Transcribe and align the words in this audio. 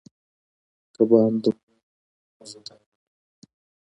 کبان 0.95 1.33
دومره 1.43 1.75
مزدار 2.39 2.81
ووـ. 2.83 2.91